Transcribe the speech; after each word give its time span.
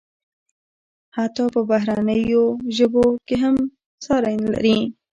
حتی 1.17 1.45
په 1.53 1.61
بهرنیو 1.69 2.43
ژبو 2.77 3.05
کې 3.27 3.35
ساری 4.05 4.35
نلري. 4.43 4.77